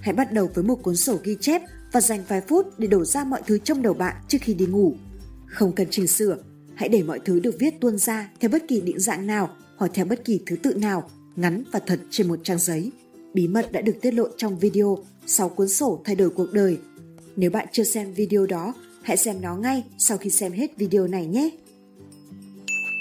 Hãy 0.00 0.14
bắt 0.14 0.32
đầu 0.32 0.50
với 0.54 0.64
một 0.64 0.82
cuốn 0.82 0.96
sổ 0.96 1.18
ghi 1.24 1.36
chép 1.40 1.62
và 1.96 2.00
dành 2.00 2.24
vài 2.28 2.40
phút 2.40 2.78
để 2.78 2.88
đổ 2.88 3.04
ra 3.04 3.24
mọi 3.24 3.42
thứ 3.46 3.58
trong 3.58 3.82
đầu 3.82 3.94
bạn 3.94 4.16
trước 4.28 4.38
khi 4.40 4.54
đi 4.54 4.66
ngủ. 4.66 4.94
Không 5.46 5.72
cần 5.72 5.86
chỉnh 5.90 6.06
sửa, 6.06 6.36
hãy 6.74 6.88
để 6.88 7.02
mọi 7.02 7.20
thứ 7.24 7.40
được 7.40 7.56
viết 7.58 7.80
tuôn 7.80 7.98
ra 7.98 8.30
theo 8.40 8.48
bất 8.48 8.68
kỳ 8.68 8.80
định 8.80 9.00
dạng 9.00 9.26
nào 9.26 9.50
hoặc 9.76 9.90
theo 9.94 10.04
bất 10.04 10.24
kỳ 10.24 10.40
thứ 10.46 10.56
tự 10.56 10.74
nào, 10.74 11.10
ngắn 11.36 11.62
và 11.72 11.80
thật 11.86 12.00
trên 12.10 12.28
một 12.28 12.38
trang 12.42 12.58
giấy. 12.58 12.92
Bí 13.34 13.48
mật 13.48 13.72
đã 13.72 13.80
được 13.80 13.92
tiết 14.02 14.14
lộ 14.14 14.28
trong 14.36 14.58
video 14.58 14.98
6 15.26 15.48
cuốn 15.48 15.68
sổ 15.68 16.02
thay 16.04 16.16
đổi 16.16 16.30
cuộc 16.30 16.52
đời. 16.52 16.78
Nếu 17.36 17.50
bạn 17.50 17.66
chưa 17.72 17.84
xem 17.84 18.12
video 18.12 18.46
đó, 18.46 18.74
hãy 19.02 19.16
xem 19.16 19.40
nó 19.40 19.56
ngay 19.56 19.84
sau 19.98 20.18
khi 20.18 20.30
xem 20.30 20.52
hết 20.52 20.76
video 20.76 21.06
này 21.06 21.26
nhé. 21.26 21.50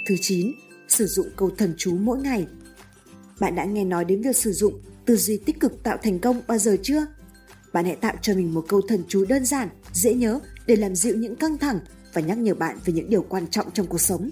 Thứ 0.07 0.15
9. 0.21 0.51
Sử 0.87 1.05
dụng 1.05 1.27
câu 1.35 1.49
thần 1.49 1.73
chú 1.77 1.97
mỗi 1.97 2.17
ngày. 2.17 2.47
Bạn 3.39 3.55
đã 3.55 3.65
nghe 3.65 3.83
nói 3.83 4.05
đến 4.05 4.21
việc 4.21 4.35
sử 4.35 4.51
dụng 4.51 4.81
tư 5.05 5.15
duy 5.15 5.37
tích 5.37 5.59
cực 5.59 5.83
tạo 5.83 5.97
thành 6.03 6.19
công 6.19 6.41
bao 6.47 6.57
giờ 6.57 6.77
chưa? 6.83 7.05
Bạn 7.75 7.85
hãy 7.85 7.95
tạo 7.95 8.13
cho 8.21 8.33
mình 8.33 8.53
một 8.53 8.65
câu 8.67 8.81
thần 8.81 9.03
chú 9.07 9.25
đơn 9.29 9.45
giản, 9.45 9.69
dễ 9.93 10.13
nhớ 10.13 10.39
để 10.67 10.75
làm 10.75 10.95
dịu 10.95 11.15
những 11.15 11.35
căng 11.35 11.57
thẳng 11.57 11.79
và 12.13 12.21
nhắc 12.21 12.37
nhở 12.37 12.55
bạn 12.55 12.77
về 12.85 12.93
những 12.93 13.09
điều 13.09 13.21
quan 13.21 13.47
trọng 13.47 13.71
trong 13.71 13.87
cuộc 13.87 14.01
sống. 14.01 14.29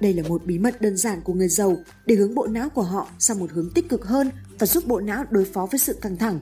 Đây 0.00 0.14
là 0.14 0.22
một 0.28 0.44
bí 0.44 0.58
mật 0.58 0.80
đơn 0.80 0.96
giản 0.96 1.20
của 1.20 1.32
người 1.32 1.48
giàu 1.48 1.76
để 2.06 2.14
hướng 2.14 2.34
bộ 2.34 2.46
não 2.46 2.68
của 2.68 2.82
họ 2.82 3.08
sang 3.18 3.38
một 3.38 3.50
hướng 3.50 3.70
tích 3.70 3.88
cực 3.88 4.04
hơn 4.04 4.30
và 4.58 4.66
giúp 4.66 4.86
bộ 4.86 5.00
não 5.00 5.24
đối 5.30 5.44
phó 5.44 5.66
với 5.70 5.78
sự 5.78 5.92
căng 5.92 6.16
thẳng. 6.16 6.40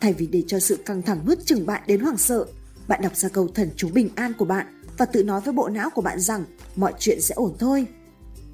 Thay 0.00 0.12
vì 0.12 0.26
để 0.26 0.42
cho 0.46 0.58
sự 0.58 0.76
căng 0.76 1.02
thẳng 1.02 1.26
nuốt 1.26 1.38
chừng 1.44 1.66
bạn 1.66 1.82
đến 1.86 2.00
hoảng 2.00 2.18
sợ, 2.18 2.46
bạn 2.88 3.00
đọc 3.02 3.16
ra 3.16 3.28
câu 3.28 3.48
thần 3.48 3.70
chú 3.76 3.88
bình 3.94 4.08
an 4.14 4.32
của 4.38 4.44
bạn 4.44 4.66
và 4.98 5.06
tự 5.06 5.24
nói 5.24 5.40
với 5.40 5.54
bộ 5.54 5.68
não 5.68 5.90
của 5.90 6.02
bạn 6.02 6.20
rằng 6.20 6.44
mọi 6.76 6.92
chuyện 6.98 7.20
sẽ 7.20 7.34
ổn 7.34 7.56
thôi. 7.58 7.86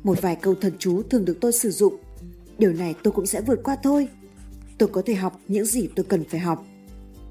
Một 0.02 0.22
vài 0.22 0.36
câu 0.36 0.54
thần 0.54 0.72
chú 0.78 1.02
thường 1.02 1.24
được 1.24 1.38
tôi 1.40 1.52
sử 1.52 1.70
dụng. 1.70 1.96
Điều 2.58 2.72
này 2.72 2.94
tôi 3.02 3.12
cũng 3.12 3.26
sẽ 3.26 3.40
vượt 3.40 3.60
qua 3.64 3.76
thôi. 3.82 4.08
Tôi 4.78 4.88
có 4.92 5.02
thể 5.06 5.14
học 5.14 5.40
những 5.48 5.64
gì 5.64 5.88
tôi 5.96 6.06
cần 6.08 6.24
phải 6.24 6.40
học. 6.40 6.66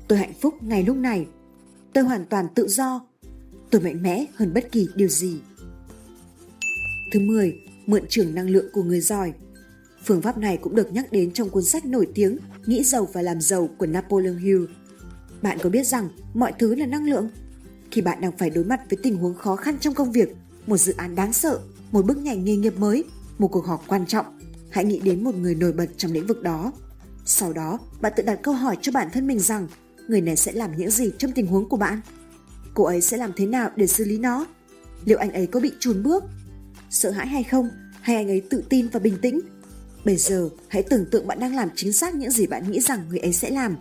Tôi 0.08 0.20
hạnh 0.20 0.34
phúc 0.42 0.64
ngay 0.64 0.84
lúc 0.84 0.98
này. 0.98 1.28
Tôi 1.94 2.04
hoàn 2.04 2.26
toàn 2.26 2.48
tự 2.56 2.68
do. 2.68 3.06
Tôi 3.70 3.82
mạnh 3.82 4.04
mẽ 4.04 4.26
hơn 4.36 4.54
bất 4.54 4.72
kỳ 4.72 4.88
điều 4.96 5.08
gì. 5.08 5.40
Thứ 7.12 7.20
10. 7.20 7.60
Mượn 7.86 8.04
trường 8.10 8.36
năng 8.36 8.50
lượng 8.50 8.66
của 8.74 8.84
người 8.84 9.02
giỏi. 9.02 9.34
Phương 10.04 10.22
pháp 10.22 10.38
này 10.38 10.58
cũng 10.58 10.76
được 10.76 10.94
nhắc 10.94 11.12
đến 11.12 11.32
trong 11.32 11.50
cuốn 11.50 11.64
sách 11.64 11.86
nổi 11.86 12.08
tiếng 12.16 12.38
Nghĩ 12.66 12.84
giàu 12.84 13.08
và 13.14 13.22
làm 13.22 13.42
giàu 13.42 13.70
của 13.78 13.86
Napoleon 13.86 14.36
Hill. 14.36 14.66
Bạn 15.42 15.58
có 15.64 15.70
biết 15.70 15.88
rằng 15.88 16.10
mọi 16.34 16.54
thứ 16.60 16.76
là 16.76 16.86
năng 16.86 17.10
lượng? 17.10 17.30
Khi 17.92 18.02
bạn 18.02 18.22
đang 18.22 18.38
phải 18.38 18.50
đối 18.50 18.64
mặt 18.64 18.82
với 18.90 18.98
tình 19.04 19.18
huống 19.18 19.34
khó 19.36 19.56
khăn 19.56 19.78
trong 19.80 19.94
công 19.94 20.12
việc, 20.12 20.36
một 20.68 20.78
dự 20.78 20.94
án 20.98 21.16
đáng 21.16 21.34
sợ, 21.34 21.60
một 21.92 22.06
bước 22.06 22.18
nhảy 22.18 22.38
nghề 22.38 22.56
nghiệp 22.56 22.80
mới, 22.80 23.04
một 23.38 23.48
cuộc 23.48 23.66
họp 23.66 23.84
quan 23.88 24.06
trọng, 24.06 24.26
hãy 24.70 24.86
nghĩ 24.86 25.00
đến 25.00 25.24
một 25.24 25.36
người 25.36 25.56
nổi 25.56 25.74
bật 25.74 25.86
trong 25.98 26.12
lĩnh 26.12 26.28
vực 26.28 26.44
đó. 26.44 26.72
Sau 27.26 27.54
đó, 27.54 27.80
bạn 28.02 28.14
tự 28.16 28.24
đặt 28.24 28.40
câu 28.44 28.54
hỏi 28.54 28.78
cho 28.82 28.92
bản 28.92 29.08
thân 29.14 29.28
mình 29.28 29.40
rằng 29.40 29.68
người 30.08 30.22
này 30.22 30.36
sẽ 30.36 30.52
làm 30.52 30.78
những 30.78 30.90
gì 30.90 31.12
trong 31.18 31.32
tình 31.32 31.48
huống 31.48 31.70
của 31.70 31.78
bạn? 31.78 32.02
Cô 32.74 32.84
ấy 32.84 33.02
sẽ 33.02 33.18
làm 33.18 33.32
thế 33.36 33.46
nào 33.46 33.70
để 33.76 33.88
xử 33.88 34.06
lý 34.06 34.18
nó? 34.18 34.46
Liệu 35.06 35.18
anh 35.18 35.32
ấy 35.32 35.48
có 35.48 35.60
bị 35.60 35.72
chùn 35.80 36.04
bước? 36.04 36.24
Sợ 36.90 37.12
hãi 37.12 37.28
hay 37.28 37.44
không? 37.44 37.70
Hay 38.02 38.16
anh 38.16 38.28
ấy 38.28 38.42
tự 38.50 38.64
tin 38.70 38.88
và 38.88 39.00
bình 39.00 39.18
tĩnh? 39.22 39.40
Bây 40.06 40.16
giờ, 40.16 40.50
hãy 40.68 40.84
tưởng 40.84 41.06
tượng 41.12 41.28
bạn 41.28 41.40
đang 41.40 41.56
làm 41.56 41.70
chính 41.76 41.94
xác 41.94 42.16
những 42.16 42.32
gì 42.32 42.48
bạn 42.48 42.72
nghĩ 42.72 42.80
rằng 42.80 43.06
người 43.10 43.20
ấy 43.20 43.34
sẽ 43.34 43.50
làm. 43.50 43.76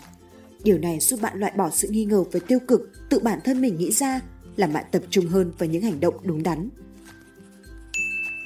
Điều 0.65 0.79
này 0.79 1.01
giúp 1.01 1.21
bạn 1.23 1.39
loại 1.41 1.53
bỏ 1.57 1.71
sự 1.71 1.89
nghi 1.89 2.05
ngờ 2.05 2.25
về 2.33 2.41
tiêu 2.41 2.59
cực 2.69 2.93
tự 3.11 3.19
bản 3.19 3.39
thân 3.45 3.61
mình 3.61 3.77
nghĩ 3.77 3.93
ra, 3.93 4.21
làm 4.57 4.73
bạn 4.73 4.85
tập 4.93 5.03
trung 5.11 5.27
hơn 5.27 5.53
vào 5.59 5.69
những 5.69 5.83
hành 5.83 6.01
động 6.01 6.15
đúng 6.25 6.43
đắn. 6.43 6.69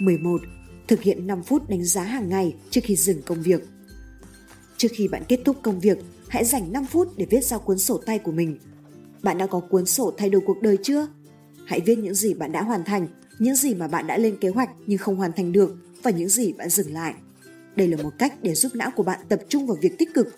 11. 0.00 0.40
Thực 0.88 1.02
hiện 1.02 1.26
5 1.26 1.42
phút 1.42 1.68
đánh 1.68 1.84
giá 1.84 2.02
hàng 2.02 2.28
ngày 2.28 2.54
trước 2.70 2.80
khi 2.84 2.96
dừng 2.96 3.22
công 3.22 3.42
việc. 3.42 3.60
Trước 4.76 4.88
khi 4.92 5.08
bạn 5.08 5.22
kết 5.28 5.40
thúc 5.44 5.56
công 5.62 5.80
việc, 5.80 5.98
hãy 6.28 6.44
dành 6.44 6.72
5 6.72 6.84
phút 6.86 7.08
để 7.16 7.26
viết 7.30 7.44
ra 7.44 7.58
cuốn 7.58 7.78
sổ 7.78 8.00
tay 8.06 8.18
của 8.18 8.32
mình. 8.32 8.58
Bạn 9.22 9.38
đã 9.38 9.46
có 9.46 9.60
cuốn 9.60 9.86
sổ 9.86 10.12
thay 10.16 10.30
đổi 10.30 10.42
cuộc 10.46 10.62
đời 10.62 10.78
chưa? 10.82 11.06
Hãy 11.66 11.80
viết 11.80 11.98
những 11.98 12.14
gì 12.14 12.34
bạn 12.34 12.52
đã 12.52 12.62
hoàn 12.62 12.84
thành, 12.84 13.08
những 13.38 13.54
gì 13.54 13.74
mà 13.74 13.88
bạn 13.88 14.06
đã 14.06 14.18
lên 14.18 14.36
kế 14.40 14.48
hoạch 14.48 14.70
nhưng 14.86 14.98
không 14.98 15.16
hoàn 15.16 15.32
thành 15.32 15.52
được 15.52 15.76
và 16.02 16.10
những 16.10 16.28
gì 16.28 16.52
bạn 16.52 16.70
dừng 16.70 16.92
lại. 16.92 17.14
Đây 17.76 17.88
là 17.88 18.02
một 18.02 18.10
cách 18.18 18.34
để 18.42 18.54
giúp 18.54 18.74
não 18.74 18.90
của 18.96 19.02
bạn 19.02 19.20
tập 19.28 19.40
trung 19.48 19.66
vào 19.66 19.76
việc 19.80 19.98
tích 19.98 20.14
cực. 20.14 20.28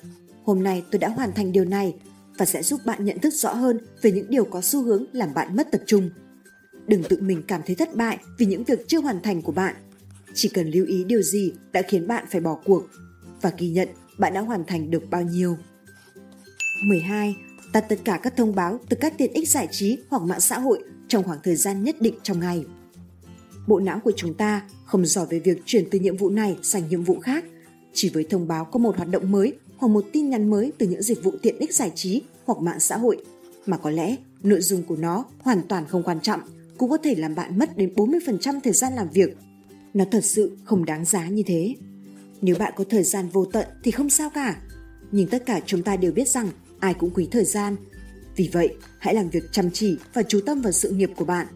Hôm 0.45 0.62
nay 0.62 0.85
tôi 0.90 0.99
đã 0.99 1.09
hoàn 1.09 1.33
thành 1.33 1.52
điều 1.52 1.64
này 1.64 1.95
và 2.38 2.47
sẽ 2.47 2.62
giúp 2.62 2.80
bạn 2.85 3.04
nhận 3.04 3.18
thức 3.18 3.35
rõ 3.35 3.52
hơn 3.54 3.78
về 4.02 4.12
những 4.12 4.30
điều 4.30 4.45
có 4.45 4.61
xu 4.61 4.83
hướng 4.83 5.04
làm 5.12 5.35
bạn 5.35 5.57
mất 5.57 5.68
tập 5.73 5.80
trung. 5.87 6.11
Đừng 6.87 7.02
tự 7.02 7.18
mình 7.21 7.42
cảm 7.49 7.61
thấy 7.66 7.76
thất 7.76 7.95
bại 7.97 8.18
vì 8.38 8.47
những 8.47 8.64
việc 8.64 8.88
chưa 8.88 9.00
hoàn 9.00 9.23
thành 9.23 9.42
của 9.42 9.52
bạn. 9.52 9.75
Chỉ 10.35 10.49
cần 10.49 10.71
lưu 10.71 10.87
ý 10.87 11.04
điều 11.04 11.23
gì 11.23 11.52
đã 11.73 11.83
khiến 11.83 12.07
bạn 12.07 12.25
phải 12.30 12.40
bỏ 12.40 12.59
cuộc 12.64 12.83
và 13.40 13.52
ghi 13.59 13.68
nhận 13.68 13.88
bạn 14.18 14.34
đã 14.34 14.40
hoàn 14.40 14.64
thành 14.64 14.90
được 14.90 15.10
bao 15.10 15.22
nhiêu. 15.22 15.56
12. 16.84 17.37
Tắt 17.72 17.80
tất 17.88 17.98
cả 18.04 18.20
các 18.22 18.37
thông 18.37 18.54
báo 18.54 18.80
từ 18.88 18.96
các 19.00 19.14
tiện 19.18 19.32
ích 19.32 19.48
giải 19.48 19.68
trí 19.70 19.98
hoặc 20.08 20.22
mạng 20.22 20.40
xã 20.40 20.58
hội 20.58 20.82
trong 21.08 21.25
khoảng 21.25 21.38
thời 21.44 21.56
gian 21.56 21.84
nhất 21.84 21.96
định 22.00 22.14
trong 22.22 22.40
ngày. 22.40 22.64
Bộ 23.66 23.80
não 23.80 24.00
của 24.04 24.12
chúng 24.16 24.34
ta 24.34 24.62
không 24.84 25.06
giỏi 25.06 25.26
về 25.30 25.38
việc 25.38 25.62
chuyển 25.66 25.84
từ 25.90 25.98
nhiệm 25.98 26.16
vụ 26.16 26.30
này 26.30 26.56
sang 26.62 26.88
nhiệm 26.88 27.02
vụ 27.02 27.18
khác. 27.18 27.44
Chỉ 27.92 28.10
với 28.14 28.26
thông 28.30 28.48
báo 28.48 28.64
có 28.64 28.78
một 28.78 28.96
hoạt 28.96 29.08
động 29.08 29.30
mới 29.30 29.58
hoặc 29.76 29.88
một 29.88 30.04
tin 30.12 30.30
nhắn 30.30 30.50
mới 30.50 30.72
từ 30.78 30.87
những 30.87 31.02
dịch 31.02 31.22
vụ 31.22 31.32
tiện 31.42 31.58
ích 31.58 31.75
giải 31.75 31.92
trí 31.94 32.22
hoặc 32.44 32.58
mạng 32.58 32.80
xã 32.80 32.96
hội, 32.96 33.25
mà 33.66 33.76
có 33.76 33.90
lẽ 33.90 34.16
nội 34.42 34.60
dung 34.60 34.82
của 34.82 34.96
nó 34.96 35.25
hoàn 35.38 35.62
toàn 35.68 35.87
không 35.88 36.02
quan 36.02 36.20
trọng, 36.20 36.40
cũng 36.78 36.90
có 36.90 36.96
thể 36.96 37.14
làm 37.14 37.34
bạn 37.34 37.58
mất 37.58 37.76
đến 37.76 37.92
40% 37.96 38.60
thời 38.64 38.72
gian 38.72 38.92
làm 38.92 39.08
việc. 39.08 39.37
Nó 39.94 40.04
thật 40.10 40.25
sự 40.25 40.56
không 40.64 40.84
đáng 40.84 41.04
giá 41.04 41.28
như 41.28 41.42
thế. 41.46 41.75
Nếu 42.40 42.57
bạn 42.59 42.73
có 42.76 42.85
thời 42.90 43.02
gian 43.02 43.28
vô 43.28 43.45
tận 43.45 43.66
thì 43.85 43.90
không 43.90 44.11
sao 44.11 44.30
cả. 44.30 44.57
Nhưng 45.11 45.28
tất 45.28 45.47
cả 45.47 45.61
chúng 45.66 45.83
ta 45.83 45.97
đều 45.97 46.12
biết 46.12 46.28
rằng 46.28 46.49
ai 46.80 46.95
cũng 46.95 47.11
quý 47.14 47.28
thời 47.30 47.45
gian. 47.45 47.76
Vì 48.37 48.50
vậy, 48.52 48.76
hãy 48.99 49.14
làm 49.14 49.28
việc 49.28 49.45
chăm 49.52 49.71
chỉ 49.71 49.97
và 50.14 50.23
chú 50.23 50.40
tâm 50.47 50.61
vào 50.61 50.73
sự 50.73 50.90
nghiệp 50.90 51.11
của 51.16 51.25
bạn. 51.25 51.47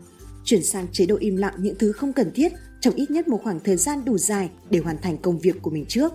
Chuyển 0.44 0.62
sang 0.62 0.86
chế 0.92 1.06
độ 1.06 1.16
im 1.20 1.36
lặng 1.36 1.54
những 1.58 1.78
thứ 1.78 1.92
không 1.92 2.12
cần 2.12 2.30
thiết 2.34 2.52
trong 2.80 2.94
ít 2.94 3.10
nhất 3.10 3.28
một 3.28 3.40
khoảng 3.42 3.60
thời 3.60 3.76
gian 3.76 4.04
đủ 4.04 4.18
dài 4.18 4.50
để 4.70 4.78
hoàn 4.78 4.98
thành 4.98 5.18
công 5.18 5.38
việc 5.38 5.62
của 5.62 5.70
mình 5.70 5.84
trước. 5.88 6.12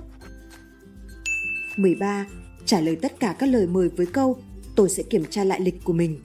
13. 1.77 2.27
Trả 2.65 2.81
lời 2.81 2.95
tất 2.95 3.19
cả 3.19 3.35
các 3.39 3.45
lời 3.49 3.67
mời 3.67 3.89
với 3.89 4.05
câu 4.05 4.37
tôi 4.75 4.89
sẽ 4.89 5.03
kiểm 5.03 5.25
tra 5.29 5.43
lại 5.43 5.61
lịch 5.61 5.83
của 5.83 5.93
mình. 5.93 6.19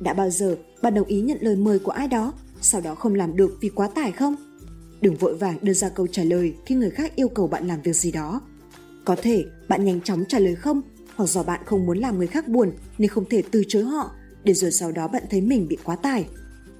Đã 0.00 0.14
bao 0.14 0.30
giờ 0.30 0.56
bạn 0.82 0.94
đồng 0.94 1.06
ý 1.06 1.20
nhận 1.20 1.38
lời 1.40 1.56
mời 1.56 1.78
của 1.78 1.92
ai 1.92 2.08
đó, 2.08 2.32
sau 2.60 2.80
đó 2.80 2.94
không 2.94 3.14
làm 3.14 3.36
được 3.36 3.58
vì 3.60 3.68
quá 3.68 3.88
tải 3.88 4.12
không? 4.12 4.36
Đừng 5.00 5.16
vội 5.16 5.36
vàng 5.36 5.58
đưa 5.62 5.72
ra 5.72 5.88
câu 5.88 6.06
trả 6.06 6.24
lời 6.24 6.54
khi 6.66 6.74
người 6.74 6.90
khác 6.90 7.16
yêu 7.16 7.28
cầu 7.28 7.48
bạn 7.48 7.66
làm 7.66 7.82
việc 7.82 7.96
gì 7.96 8.12
đó. 8.12 8.40
Có 9.04 9.16
thể 9.22 9.44
bạn 9.68 9.84
nhanh 9.84 10.00
chóng 10.00 10.24
trả 10.28 10.38
lời 10.38 10.54
không 10.54 10.80
hoặc 11.14 11.26
do 11.26 11.42
bạn 11.42 11.60
không 11.66 11.86
muốn 11.86 11.98
làm 11.98 12.18
người 12.18 12.26
khác 12.26 12.48
buồn 12.48 12.72
nên 12.98 13.08
không 13.08 13.24
thể 13.30 13.42
từ 13.50 13.62
chối 13.68 13.82
họ 13.82 14.10
để 14.44 14.54
rồi 14.54 14.70
sau 14.70 14.92
đó 14.92 15.08
bạn 15.08 15.22
thấy 15.30 15.40
mình 15.40 15.68
bị 15.68 15.76
quá 15.84 15.96
tải. 15.96 16.26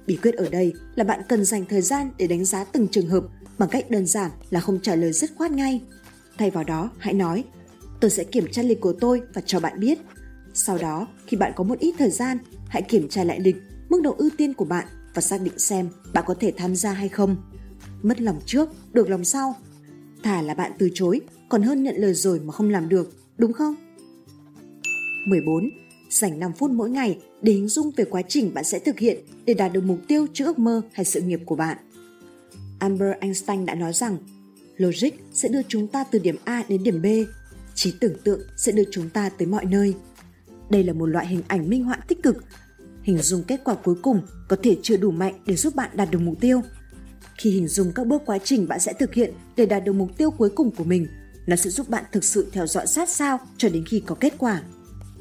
Bí 0.07 0.15
quyết 0.15 0.35
ở 0.35 0.49
đây 0.49 0.73
là 0.95 1.03
bạn 1.03 1.21
cần 1.29 1.45
dành 1.45 1.65
thời 1.69 1.81
gian 1.81 2.11
để 2.17 2.27
đánh 2.27 2.45
giá 2.45 2.63
từng 2.63 2.87
trường 2.87 3.07
hợp 3.07 3.23
bằng 3.57 3.69
cách 3.69 3.91
đơn 3.91 4.05
giản 4.05 4.31
là 4.49 4.59
không 4.59 4.79
trả 4.81 4.95
lời 4.95 5.13
dứt 5.13 5.29
khoát 5.35 5.51
ngay. 5.51 5.81
Thay 6.37 6.51
vào 6.51 6.63
đó, 6.63 6.89
hãy 6.97 7.13
nói, 7.13 7.43
tôi 7.99 8.11
sẽ 8.11 8.23
kiểm 8.23 8.45
tra 8.51 8.61
lịch 8.61 8.81
của 8.81 8.93
tôi 8.93 9.21
và 9.33 9.41
cho 9.45 9.59
bạn 9.59 9.79
biết. 9.79 9.99
Sau 10.53 10.77
đó, 10.77 11.07
khi 11.27 11.37
bạn 11.37 11.51
có 11.55 11.63
một 11.63 11.79
ít 11.79 11.95
thời 11.97 12.09
gian, 12.09 12.37
hãy 12.67 12.81
kiểm 12.81 13.09
tra 13.09 13.23
lại 13.23 13.39
lịch, 13.39 13.55
mức 13.89 14.01
độ 14.03 14.15
ưu 14.17 14.29
tiên 14.37 14.53
của 14.53 14.65
bạn 14.65 14.87
và 15.13 15.21
xác 15.21 15.41
định 15.41 15.59
xem 15.59 15.89
bạn 16.13 16.23
có 16.27 16.33
thể 16.33 16.53
tham 16.57 16.75
gia 16.75 16.91
hay 16.91 17.09
không. 17.09 17.35
Mất 18.03 18.21
lòng 18.21 18.39
trước, 18.45 18.69
được 18.93 19.09
lòng 19.09 19.23
sau. 19.23 19.55
Thà 20.23 20.41
là 20.41 20.53
bạn 20.53 20.71
từ 20.79 20.89
chối, 20.93 21.21
còn 21.49 21.63
hơn 21.63 21.83
nhận 21.83 21.95
lời 21.95 22.13
rồi 22.13 22.39
mà 22.39 22.51
không 22.51 22.69
làm 22.69 22.89
được, 22.89 23.13
đúng 23.37 23.53
không? 23.53 23.75
14. 25.25 25.69
Dành 26.09 26.39
5 26.39 26.53
phút 26.53 26.71
mỗi 26.71 26.89
ngày 26.89 27.19
để 27.41 27.53
hình 27.53 27.67
dung 27.67 27.91
về 27.97 28.05
quá 28.05 28.21
trình 28.27 28.53
bạn 28.53 28.63
sẽ 28.63 28.79
thực 28.79 28.99
hiện 28.99 29.17
để 29.45 29.53
đạt 29.53 29.73
được 29.73 29.83
mục 29.83 29.99
tiêu 30.07 30.27
chữ 30.33 30.45
ước 30.45 30.59
mơ 30.59 30.81
hay 30.91 31.05
sự 31.05 31.21
nghiệp 31.21 31.41
của 31.45 31.55
bạn. 31.55 31.77
Albert 32.79 33.19
Einstein 33.19 33.65
đã 33.65 33.75
nói 33.75 33.93
rằng 33.93 34.17
logic 34.77 35.09
sẽ 35.33 35.49
đưa 35.49 35.61
chúng 35.67 35.87
ta 35.87 36.03
từ 36.03 36.19
điểm 36.19 36.35
A 36.43 36.63
đến 36.69 36.83
điểm 36.83 37.01
B, 37.01 37.05
trí 37.75 37.93
tưởng 37.99 38.13
tượng 38.23 38.39
sẽ 38.57 38.71
đưa 38.71 38.83
chúng 38.91 39.09
ta 39.09 39.29
tới 39.29 39.47
mọi 39.47 39.65
nơi. 39.65 39.95
Đây 40.69 40.83
là 40.83 40.93
một 40.93 41.05
loại 41.05 41.27
hình 41.27 41.41
ảnh 41.47 41.69
minh 41.69 41.83
họa 41.83 41.97
tích 42.07 42.23
cực. 42.23 42.43
Hình 43.03 43.17
dung 43.17 43.43
kết 43.43 43.61
quả 43.63 43.75
cuối 43.75 43.95
cùng 44.01 44.21
có 44.47 44.55
thể 44.63 44.77
chưa 44.81 44.97
đủ 44.97 45.11
mạnh 45.11 45.33
để 45.45 45.55
giúp 45.55 45.75
bạn 45.75 45.89
đạt 45.93 46.11
được 46.11 46.19
mục 46.19 46.35
tiêu. 46.41 46.61
Khi 47.39 47.49
hình 47.49 47.67
dung 47.67 47.91
các 47.91 48.07
bước 48.07 48.21
quá 48.25 48.37
trình 48.43 48.67
bạn 48.67 48.79
sẽ 48.79 48.93
thực 48.93 49.13
hiện 49.13 49.33
để 49.55 49.65
đạt 49.65 49.83
được 49.83 49.93
mục 49.93 50.17
tiêu 50.17 50.31
cuối 50.31 50.49
cùng 50.49 50.71
của 50.71 50.83
mình, 50.83 51.07
nó 51.47 51.55
sẽ 51.55 51.69
giúp 51.69 51.89
bạn 51.89 52.03
thực 52.11 52.23
sự 52.23 52.47
theo 52.51 52.67
dõi 52.67 52.87
sát 52.87 53.09
sao 53.09 53.39
cho 53.57 53.69
đến 53.69 53.83
khi 53.89 54.03
có 54.05 54.15
kết 54.15 54.33
quả. 54.37 54.61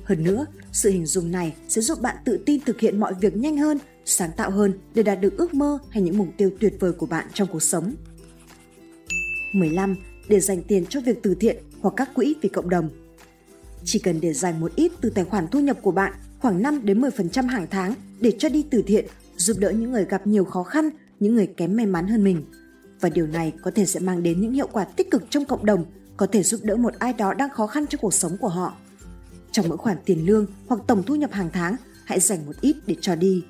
Hơn 0.05 0.25
nữa, 0.25 0.47
sự 0.73 0.91
hình 0.91 1.07
dung 1.07 1.31
này 1.31 1.55
sẽ 1.69 1.81
giúp 1.81 2.01
bạn 2.01 2.17
tự 2.25 2.39
tin 2.47 2.61
thực 2.61 2.81
hiện 2.81 3.01
mọi 3.01 3.15
việc 3.21 3.37
nhanh 3.37 3.57
hơn, 3.57 3.79
sáng 4.05 4.31
tạo 4.37 4.51
hơn 4.51 4.73
để 4.95 5.03
đạt 5.03 5.21
được 5.21 5.37
ước 5.37 5.55
mơ 5.55 5.79
hay 5.91 6.03
những 6.03 6.19
mục 6.19 6.29
tiêu 6.37 6.51
tuyệt 6.61 6.75
vời 6.81 6.93
của 6.93 7.07
bạn 7.07 7.27
trong 7.35 7.49
cuộc 7.53 7.63
sống. 7.63 7.95
15. 9.53 9.97
Để 10.29 10.41
dành 10.41 10.63
tiền 10.63 10.87
cho 10.87 11.01
việc 11.01 11.23
từ 11.23 11.35
thiện 11.35 11.57
hoặc 11.81 11.95
các 11.97 12.15
quỹ 12.15 12.35
vì 12.43 12.49
cộng 12.49 12.71
đồng. 12.71 12.91
Chỉ 13.85 13.99
cần 13.99 14.21
để 14.21 14.33
dành 14.33 14.61
một 14.61 14.73
ít 14.77 14.93
từ 15.01 15.11
tài 15.11 15.25
khoản 15.25 15.49
thu 15.49 15.61
nhập 15.61 15.79
của 15.83 15.93
bạn 15.93 16.13
khoảng 16.39 16.63
5 16.63 16.81
đến 16.85 17.01
10% 17.01 17.49
hàng 17.49 17.67
tháng 17.71 17.95
để 18.21 18.33
cho 18.39 18.49
đi 18.49 18.65
từ 18.71 18.83
thiện, 18.87 19.07
giúp 19.37 19.57
đỡ 19.59 19.71
những 19.71 19.93
người 19.93 20.05
gặp 20.05 20.27
nhiều 20.27 20.45
khó 20.45 20.63
khăn, 20.63 20.91
những 21.21 21.35
người 21.35 21.47
kém 21.47 21.77
may 21.77 21.87
mắn 21.87 22.09
hơn 22.09 22.25
mình. 22.25 22.45
Và 23.01 23.09
điều 23.09 23.27
này 23.27 23.53
có 23.63 23.71
thể 23.71 23.87
sẽ 23.87 24.01
mang 24.01 24.23
đến 24.23 24.41
những 24.41 24.53
hiệu 24.53 24.69
quả 24.73 24.85
tích 24.85 25.11
cực 25.11 25.23
trong 25.31 25.45
cộng 25.45 25.67
đồng, 25.67 25.85
có 26.17 26.27
thể 26.27 26.43
giúp 26.43 26.61
đỡ 26.65 26.77
một 26.77 26.95
ai 26.99 27.13
đó 27.13 27.35
đang 27.35 27.51
khó 27.51 27.67
khăn 27.67 27.87
trong 27.87 28.01
cuộc 28.01 28.15
sống 28.15 28.37
của 28.41 28.49
họ. 28.49 28.75
Trong 29.53 29.69
mỗi 29.69 29.79
khoản 29.79 29.97
tiền 30.05 30.27
lương 30.27 30.47
hoặc 30.67 30.81
tổng 30.87 31.03
thu 31.03 31.15
nhập 31.15 31.33
hàng 31.33 31.51
tháng, 31.53 31.77
hãy 32.05 32.21
dành 32.21 32.47
một 32.47 32.53
ít 32.61 32.77
để 32.87 32.97
cho 33.01 33.15
đi. 33.15 33.45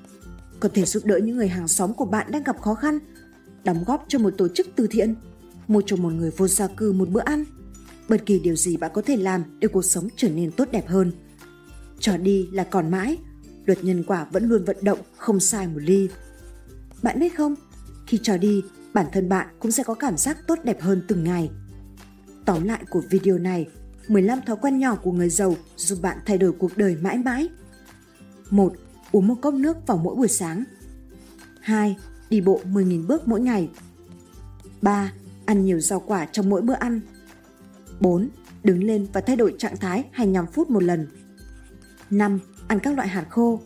Có 0.59 0.69
thể 0.73 0.85
giúp 0.85 1.05
đỡ 1.05 1.17
những 1.17 1.37
người 1.37 1.47
hàng 1.47 1.67
xóm 1.67 1.93
của 1.93 2.05
bạn 2.05 2.31
đang 2.31 2.43
gặp 2.43 2.61
khó 2.61 2.73
khăn, 2.75 2.99
đóng 3.63 3.83
góp 3.87 4.05
cho 4.07 4.19
một 4.19 4.33
tổ 4.37 4.47
chức 4.47 4.67
từ 4.75 4.87
thiện, 4.87 5.15
mua 5.67 5.81
cho 5.85 5.95
một 5.95 6.13
người 6.13 6.31
vô 6.37 6.47
gia 6.47 6.67
cư 6.67 6.91
một 6.91 7.09
bữa 7.09 7.21
ăn. 7.21 7.45
Bất 8.09 8.25
kỳ 8.25 8.39
điều 8.39 8.55
gì 8.55 8.77
bạn 8.77 8.91
có 8.93 9.01
thể 9.01 9.17
làm 9.17 9.43
để 9.59 9.67
cuộc 9.67 9.85
sống 9.85 10.07
trở 10.15 10.29
nên 10.29 10.51
tốt 10.51 10.67
đẹp 10.71 10.87
hơn. 10.87 11.11
Cho 11.99 12.17
đi 12.17 12.47
là 12.51 12.63
còn 12.63 12.91
mãi, 12.91 13.17
luật 13.65 13.83
nhân 13.83 14.03
quả 14.03 14.27
vẫn 14.31 14.49
luôn 14.49 14.65
vận 14.65 14.77
động 14.81 14.99
không 15.17 15.39
sai 15.39 15.67
một 15.67 15.79
ly. 15.79 16.09
Bạn 17.03 17.19
biết 17.19 17.37
không, 17.37 17.55
khi 18.07 18.19
cho 18.23 18.37
đi, 18.37 18.63
bản 18.93 19.05
thân 19.11 19.29
bạn 19.29 19.47
cũng 19.59 19.71
sẽ 19.71 19.83
có 19.83 19.93
cảm 19.93 20.17
giác 20.17 20.37
tốt 20.47 20.59
đẹp 20.63 20.81
hơn 20.81 21.01
từng 21.07 21.23
ngày. 21.23 21.49
Tóm 22.45 22.63
lại 22.63 22.83
của 22.89 23.01
video 23.09 23.37
này 23.37 23.67
15 24.07 24.39
thói 24.41 24.57
quen 24.61 24.79
nhỏ 24.79 24.95
của 24.95 25.11
người 25.11 25.29
giàu 25.29 25.55
giúp 25.75 25.99
bạn 26.01 26.17
thay 26.25 26.37
đổi 26.37 26.51
cuộc 26.51 26.77
đời 26.77 26.97
mãi 27.01 27.17
mãi. 27.17 27.49
1. 28.49 28.73
Uống 29.11 29.27
một 29.27 29.35
cốc 29.41 29.53
nước 29.53 29.87
vào 29.87 29.97
mỗi 29.97 30.15
buổi 30.15 30.27
sáng. 30.27 30.63
2. 31.61 31.97
Đi 32.29 32.41
bộ 32.41 32.61
10.000 32.63 33.07
bước 33.07 33.27
mỗi 33.27 33.41
ngày. 33.41 33.69
3. 34.81 35.13
Ăn 35.45 35.65
nhiều 35.65 35.79
rau 35.79 35.99
quả 35.99 36.25
trong 36.25 36.49
mỗi 36.49 36.61
bữa 36.61 36.73
ăn. 36.73 37.01
4. 37.99 38.29
Đứng 38.63 38.83
lên 38.83 39.07
và 39.13 39.21
thay 39.21 39.35
đổi 39.35 39.55
trạng 39.57 39.77
thái 39.77 40.05
25 40.11 40.47
phút 40.47 40.69
một 40.69 40.83
lần. 40.83 41.07
5. 42.09 42.39
Ăn 42.67 42.79
các 42.79 42.95
loại 42.95 43.07
hạt 43.07 43.25
khô. 43.29 43.59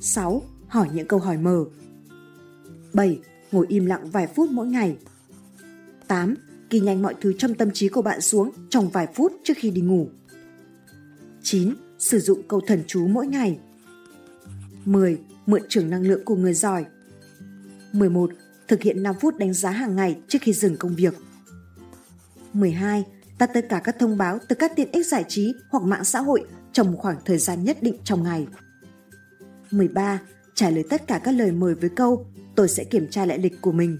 6. 0.00 0.42
Hỏi 0.68 0.88
những 0.92 1.08
câu 1.08 1.18
hỏi 1.18 1.38
mở. 1.38 1.64
7. 2.96 3.20
Ngồi 3.52 3.66
im 3.68 3.86
lặng 3.86 4.10
vài 4.10 4.26
phút 4.26 4.50
mỗi 4.50 4.66
ngày. 4.66 4.96
8 6.06 6.34
ghi 6.70 6.80
nhanh 6.80 7.02
mọi 7.02 7.14
thứ 7.20 7.32
trong 7.38 7.54
tâm 7.54 7.70
trí 7.70 7.88
của 7.88 8.02
bạn 8.02 8.20
xuống 8.20 8.50
trong 8.70 8.88
vài 8.88 9.06
phút 9.14 9.32
trước 9.44 9.54
khi 9.56 9.70
đi 9.70 9.80
ngủ. 9.80 10.08
9. 11.42 11.74
Sử 11.98 12.18
dụng 12.18 12.42
câu 12.48 12.60
thần 12.66 12.82
chú 12.86 13.06
mỗi 13.06 13.26
ngày. 13.26 13.58
10. 14.84 15.18
Mượn 15.46 15.62
trường 15.68 15.90
năng 15.90 16.02
lượng 16.02 16.24
của 16.24 16.36
người 16.36 16.54
giỏi. 16.54 16.84
11. 17.92 18.30
Thực 18.68 18.82
hiện 18.82 19.02
5 19.02 19.14
phút 19.20 19.36
đánh 19.38 19.52
giá 19.52 19.70
hàng 19.70 19.96
ngày 19.96 20.16
trước 20.28 20.38
khi 20.42 20.52
dừng 20.52 20.76
công 20.76 20.94
việc. 20.94 21.14
12. 22.52 23.04
Tắt 23.38 23.50
tất 23.54 23.66
cả 23.68 23.80
các 23.84 23.96
thông 23.98 24.18
báo 24.18 24.38
từ 24.48 24.56
các 24.56 24.72
tiện 24.76 24.92
ích 24.92 25.06
giải 25.06 25.24
trí 25.28 25.54
hoặc 25.70 25.82
mạng 25.82 26.04
xã 26.04 26.20
hội 26.20 26.46
trong 26.72 26.92
một 26.92 26.98
khoảng 26.98 27.16
thời 27.24 27.38
gian 27.38 27.64
nhất 27.64 27.82
định 27.82 27.96
trong 28.04 28.22
ngày. 28.22 28.46
13. 29.70 30.20
Trả 30.54 30.70
lời 30.70 30.84
tất 30.90 31.06
cả 31.06 31.20
các 31.24 31.32
lời 31.32 31.52
mời 31.52 31.74
với 31.74 31.90
câu 31.90 32.26
tôi 32.56 32.68
sẽ 32.68 32.84
kiểm 32.84 33.08
tra 33.10 33.26
lại 33.26 33.38
lịch 33.38 33.60
của 33.60 33.72
mình. 33.72 33.98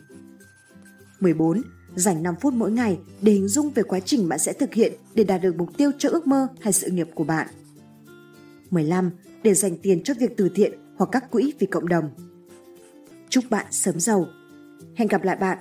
14 1.21 1.63
dành 1.95 2.23
5 2.23 2.35
phút 2.41 2.55
mỗi 2.55 2.73
ngày 2.73 2.99
để 3.23 3.33
hình 3.33 3.49
dung 3.49 3.71
về 3.71 3.83
quá 3.83 4.01
trình 4.01 4.29
bạn 4.29 4.39
sẽ 4.39 4.53
thực 4.53 4.75
hiện 4.75 4.93
để 5.15 5.25
đạt 5.25 5.43
được 5.43 5.57
mục 5.57 5.77
tiêu 5.77 5.91
cho 5.99 6.09
ước 6.09 6.27
mơ 6.27 6.49
hay 6.61 6.73
sự 6.73 6.91
nghiệp 6.91 7.09
của 7.15 7.25
bạn. 7.25 7.47
15. 8.71 9.11
Để 9.43 9.55
dành 9.55 9.77
tiền 9.83 10.03
cho 10.03 10.15
việc 10.15 10.37
từ 10.37 10.49
thiện 10.55 10.73
hoặc 10.97 11.09
các 11.13 11.31
quỹ 11.31 11.53
vì 11.59 11.67
cộng 11.67 11.89
đồng. 11.89 12.11
Chúc 13.29 13.45
bạn 13.51 13.67
sớm 13.71 14.01
giàu. 14.01 14.27
Hẹn 14.97 15.09
gặp 15.09 15.25
lại 15.25 15.37
bạn 15.37 15.59